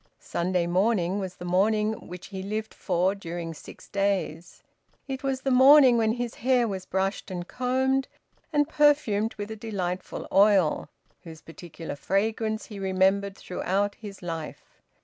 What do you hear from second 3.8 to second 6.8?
days; it was the morning when his hair